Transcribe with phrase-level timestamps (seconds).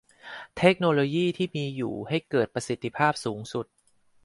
[0.57, 3.65] เทคโนโลยีที่มีอยู่ให้เกิดประสิทธิภาพสูงสุด